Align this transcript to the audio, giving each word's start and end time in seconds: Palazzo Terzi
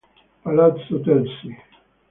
Palazzo 0.43 0.95
Terzi 1.05 1.49